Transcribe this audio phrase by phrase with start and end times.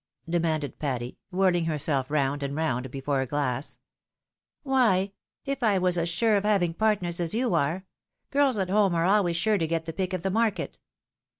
[0.27, 3.77] demanded Patty, whirling herself round and round before a glass."
[4.63, 5.11] Why—
[5.45, 7.85] if 1 was as sure of having partners as you are.
[8.31, 10.79] Girls at home are always sure to get the pick of the market